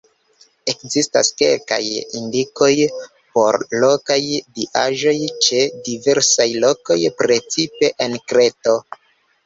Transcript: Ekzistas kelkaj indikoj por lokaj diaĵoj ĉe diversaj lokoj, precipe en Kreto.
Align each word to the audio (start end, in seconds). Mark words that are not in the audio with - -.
Ekzistas 0.71 1.27
kelkaj 1.41 1.79
indikoj 2.21 2.71
por 3.37 3.59
lokaj 3.85 4.19
diaĵoj 4.57 5.17
ĉe 5.47 5.63
diversaj 5.93 6.51
lokoj, 6.67 7.01
precipe 7.25 7.97
en 8.09 8.23
Kreto. 8.31 8.81